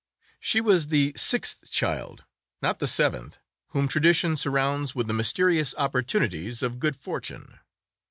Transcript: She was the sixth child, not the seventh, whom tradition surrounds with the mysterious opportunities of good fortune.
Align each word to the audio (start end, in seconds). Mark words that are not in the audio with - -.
She 0.39 0.61
was 0.61 0.87
the 0.87 1.13
sixth 1.15 1.69
child, 1.69 2.23
not 2.59 2.79
the 2.79 2.87
seventh, 2.87 3.37
whom 3.67 3.87
tradition 3.87 4.35
surrounds 4.35 4.95
with 4.95 5.05
the 5.05 5.13
mysterious 5.13 5.75
opportunities 5.77 6.63
of 6.63 6.79
good 6.79 6.95
fortune. 6.95 7.59